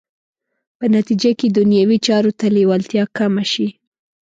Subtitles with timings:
[0.77, 3.67] په نتیجه کې دنیوي چارو ته لېوالتیا کمه شي.